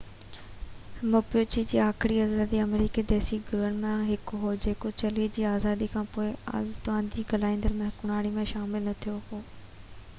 [1.15, 6.25] Mapuche بہ آخري آزادي آمريڪي ديسي گروهن مان هڪ هو جيڪو چلي جي آزادي کانپوءِ
[6.47, 9.43] بہ اطالوي ڳالهائيندڙ جي حڪمراني ۾ شامل نہ ٿيو هو